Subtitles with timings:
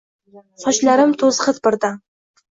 [0.61, 2.01] Sochlarim to’zg’it bir dam